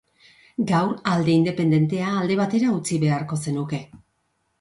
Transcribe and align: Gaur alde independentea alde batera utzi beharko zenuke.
Gaur 0.69 0.93
alde 1.11 1.31
independentea 1.39 2.13
alde 2.21 2.37
batera 2.39 2.71
utzi 2.79 2.99
beharko 3.05 3.39
zenuke. 3.45 3.83